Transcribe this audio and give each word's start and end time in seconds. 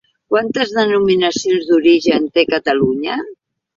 Quantes 0.33 0.71
denominacions 0.77 1.67
d'origen 1.69 2.27
té 2.39 2.47
Catalunya? 2.55 3.19